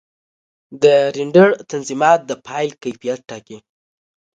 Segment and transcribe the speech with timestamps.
[0.81, 0.83] د
[1.15, 3.57] رېنډر تنظیمات د فایل کیفیت ټاکي.